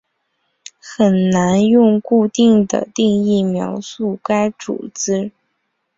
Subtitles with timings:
[0.79, 5.29] 很难用固定的定义描述该组织。